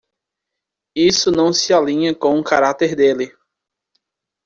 [0.95, 3.31] Isso não se alinha com o cárater dele.